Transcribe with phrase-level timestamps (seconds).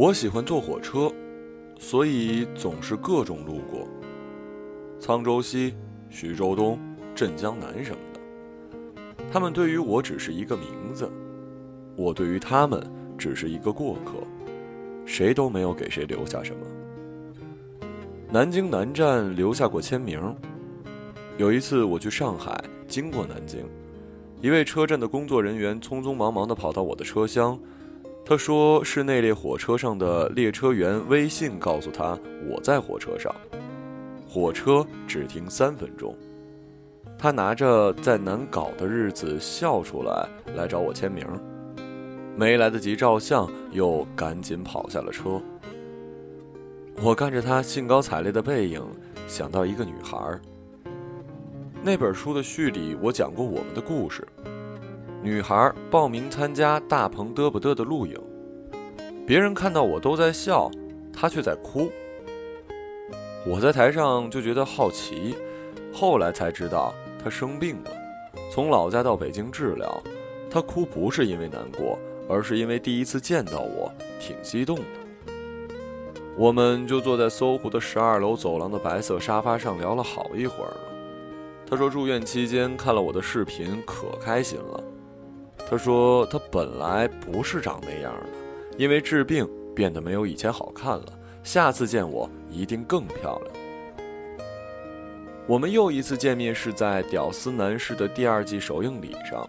[0.00, 1.12] 我喜欢坐火车，
[1.78, 3.86] 所以总是各种路过
[4.98, 5.74] 沧州西、
[6.08, 6.78] 徐州东、
[7.14, 9.22] 镇江南什么的。
[9.30, 11.06] 他们对于我只是一个名字，
[11.96, 12.82] 我对于他们
[13.18, 14.26] 只是一个过客，
[15.04, 16.66] 谁都没有给谁留下什么。
[18.32, 20.34] 南京南站留下过签名。
[21.36, 22.58] 有一次我去上海，
[22.88, 23.66] 经过南京，
[24.40, 27.60] 一位车站的工作人员匆匆忙忙地跑到我的车厢，
[28.30, 32.16] 他说是那列火车上的列车员微信告诉他
[32.48, 33.34] 我在火车上，
[34.24, 36.16] 火车只停三分钟。
[37.18, 41.26] 他拿着在难搞的日子笑出来来找我签名，
[42.36, 45.42] 没来得及照相，又赶紧跑下了车。
[47.02, 48.80] 我看着他兴高采烈的背影，
[49.26, 50.40] 想到一个女孩。
[51.82, 54.24] 那本书的序里，我讲过我们的故事。
[55.22, 58.16] 女孩报名参加大鹏嘚不嘚的录影，
[59.26, 60.70] 别人看到我都在笑，
[61.12, 61.90] 她却在哭。
[63.46, 65.36] 我在台上就觉得好奇，
[65.92, 66.94] 后来才知道。
[67.22, 67.90] 她生病了，
[68.50, 70.02] 从老家到北京治疗。
[70.50, 74.82] 他哭不是因为难过，而是因为第一次见到我，挺激动的。
[76.34, 80.80] 我们就坐在搜狐的十二楼走廊的白色沙发上聊了好一会儿了。
[81.68, 84.82] 他说住院期间看了我的视频，可开心了。
[85.70, 88.26] 他说他本来不是长那样的，
[88.76, 91.04] 因为治病变得没有以前好看了。
[91.44, 93.54] 下次见我一定更漂亮。
[95.46, 99.48] 我们又一次见面是在《屌丝男士》的第二季首映礼上，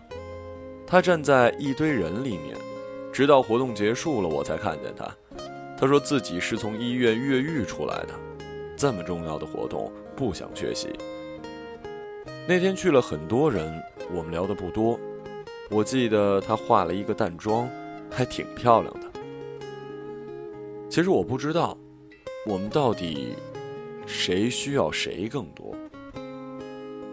[0.86, 2.56] 他站在一堆人里面，
[3.12, 5.10] 直到活动结束了我才看见他。
[5.76, 8.14] 他说自己是从医院越狱出来的，
[8.78, 10.90] 这么重要的活动不想缺席。
[12.48, 13.82] 那天去了很多人，
[14.14, 15.00] 我们聊的不多。
[15.72, 17.70] 我记得她化了一个淡妆，
[18.10, 19.10] 还挺漂亮的。
[20.90, 21.78] 其实我不知道，
[22.46, 23.36] 我们到底
[24.06, 25.74] 谁需要谁更多。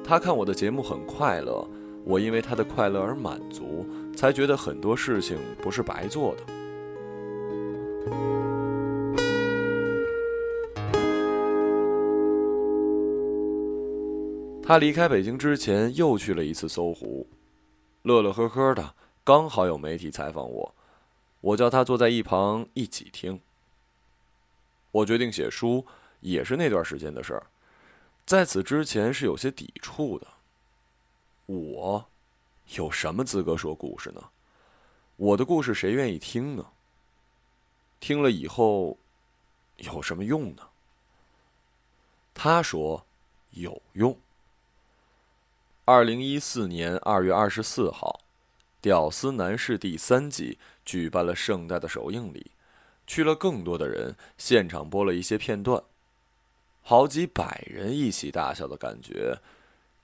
[0.02, 1.64] 她看我的节目很快乐，
[2.04, 3.86] 我因为她的快乐而满足，
[4.16, 6.42] 才觉得很多事情不是白做的。
[14.60, 17.26] 他离开北京之前又去了一次搜狐，
[18.02, 18.94] 乐乐呵呵的，
[19.24, 20.74] 刚好有媒体采访我，
[21.40, 23.40] 我叫他坐在一旁一起听。
[24.90, 25.86] 我决定写书，
[26.20, 27.46] 也是那段时间的事儿。
[28.24, 30.26] 在此之前是有些抵触的。
[31.46, 32.06] 我
[32.74, 34.22] 有什么资格说故事呢？
[35.16, 36.64] 我的故事谁愿意听呢？
[38.00, 38.96] 听了以后
[39.78, 40.62] 有什么用呢？
[42.32, 43.04] 他说
[43.50, 44.16] 有用。
[45.90, 48.20] 二零一四年二月二十四号，
[48.82, 52.50] 《屌丝男士》第三季举办了盛大的首映礼，
[53.06, 55.82] 去了更多的人，现场播了一些片段。
[56.82, 59.38] 好几百人一起大笑的感觉，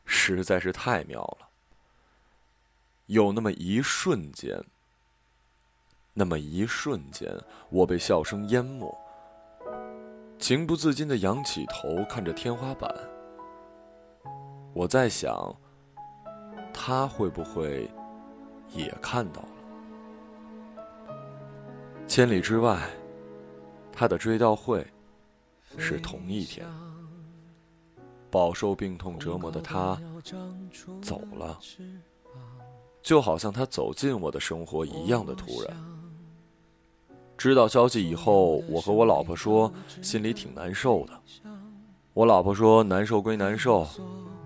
[0.06, 1.48] 实在是太妙了。
[3.04, 4.64] 有那么一瞬间，
[6.14, 7.30] 那么一瞬间，
[7.68, 8.90] 我被笑声淹没，
[10.38, 12.90] 情不自禁的仰起头看着天花板。
[14.72, 15.54] 我在想，
[16.86, 17.90] 他会不会
[18.74, 21.14] 也看到了？
[22.06, 22.78] 千里之外，
[23.90, 24.86] 他的追悼会。
[25.78, 26.66] 是同一天，
[28.30, 29.98] 饱受病痛折磨的他
[31.00, 31.58] 走了，
[33.02, 35.76] 就好像他走进我的生活一样的突然。
[37.38, 41.20] 知道消息以后，我和我老婆说，心里挺难受的。
[42.12, 43.88] 我老婆说，难受归难受，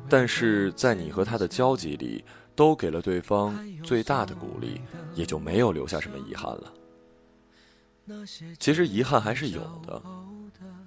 [0.09, 2.25] 但是在你和他的交集里，
[2.57, 4.81] 都给了对方最大的鼓励，
[5.15, 6.73] 也就没有留下什么遗憾了。
[8.59, 10.03] 其实遗憾还是有的。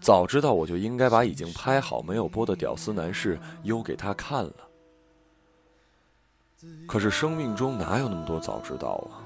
[0.01, 4.55] 早知道我就应该把已经拍好没有播的《屌丝男士》邮给他看了。
[6.87, 9.21] 可是生命中哪有那么多早知道啊？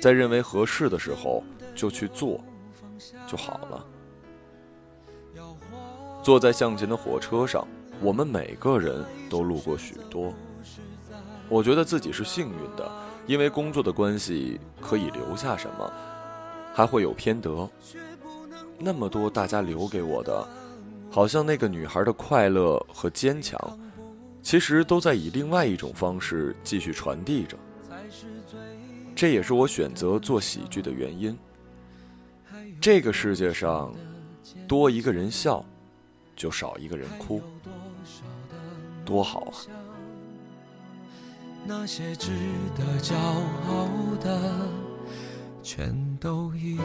[0.00, 1.44] 在认为合适的时候
[1.74, 2.42] 就去做
[3.26, 3.86] 就好了。
[6.22, 7.66] 坐在向前的火车上，
[8.00, 10.32] 我们每个人都路过许多。
[11.48, 12.90] 我觉得自己是幸运的，
[13.26, 15.92] 因为工作的关系可以留下什么，
[16.72, 17.68] 还会有偏得。
[18.78, 20.48] 那么多大家留给我的，
[21.10, 23.58] 好像那个女孩的快乐和坚强，
[24.42, 27.58] 其实都在以另外一种方式继续传递着。
[29.14, 31.36] 这也是我选择做喜剧的原因。
[32.80, 33.94] 这个世界上，
[34.66, 35.62] 多一个人笑，
[36.34, 37.42] 就少一个人哭，
[39.10, 39.54] 多好啊！
[41.66, 42.30] 那些值
[42.76, 43.88] 得骄傲
[44.20, 44.68] 的，
[45.64, 46.84] 全都一样。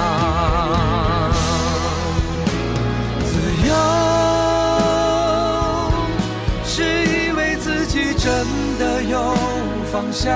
[10.11, 10.35] 方向，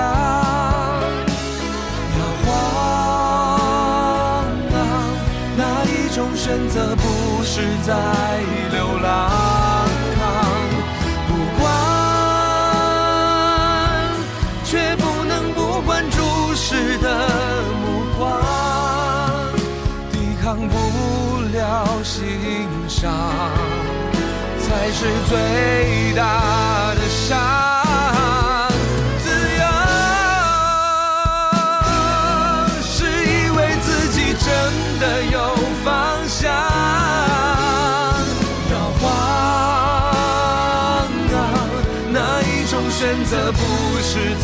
[2.46, 2.48] 晃
[4.72, 4.74] 啊！
[5.54, 7.92] 哪一种选择不是在
[8.72, 9.30] 流浪？
[11.28, 11.30] 不
[11.60, 11.64] 管，
[14.64, 16.16] 却不能不管注
[16.54, 17.28] 视的
[17.82, 18.40] 目光，
[20.10, 20.74] 抵抗不
[21.54, 22.24] 了心
[22.88, 23.12] 伤，
[24.58, 27.85] 才是最大的伤。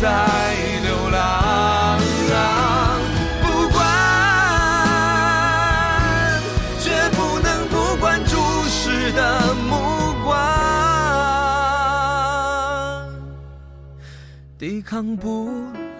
[0.03, 0.09] 在
[0.83, 1.97] 流浪，
[3.41, 3.79] 不管，
[6.77, 8.35] 绝不能不管注
[8.67, 9.71] 视的目
[10.25, 10.35] 光，
[14.57, 15.49] 抵抗不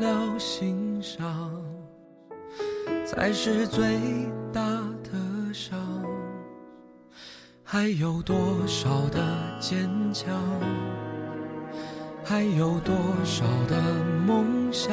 [0.02, 1.50] 了欣赏，
[3.06, 4.02] 才是最
[4.52, 4.62] 大
[5.02, 5.14] 的
[5.54, 5.80] 伤。
[7.64, 9.22] 还有多少的
[9.62, 10.30] 坚强？
[12.26, 13.82] 还有多少的
[14.26, 14.92] 梦想？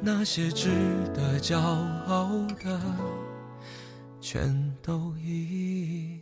[0.00, 0.68] 那些值
[1.14, 2.28] 得骄傲
[2.62, 2.80] 的
[4.20, 6.20] 全都一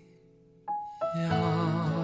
[1.16, 2.03] 样。